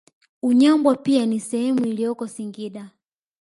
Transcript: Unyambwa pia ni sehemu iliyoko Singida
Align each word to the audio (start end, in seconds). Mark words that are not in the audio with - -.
Unyambwa 0.41 0.95
pia 0.95 1.25
ni 1.25 1.39
sehemu 1.39 1.85
iliyoko 1.85 2.27
Singida 2.27 2.91